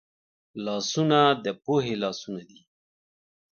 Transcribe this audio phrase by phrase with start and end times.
[0.65, 2.59] لاسونه د پوهې لاسونه دي